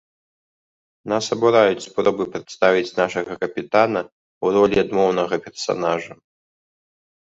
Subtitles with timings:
[1.11, 4.01] Нас абураюць спробы прадставіць нашага капітана
[4.43, 6.13] ў ролі адмоўнага персанажа.